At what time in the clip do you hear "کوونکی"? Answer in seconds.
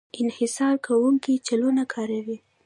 0.85-1.33